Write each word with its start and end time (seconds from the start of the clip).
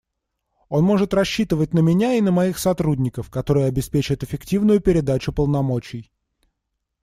Он 0.67 0.83
может 0.83 1.13
рассчитывать 1.13 1.75
на 1.75 1.79
меня 1.79 2.15
и 2.15 2.21
на 2.21 2.31
моих 2.31 2.57
сотрудников, 2.57 3.29
которые 3.29 3.67
обеспечат 3.67 4.23
эффективную 4.23 4.81
передачу 4.81 5.31
полномочий. 5.31 6.11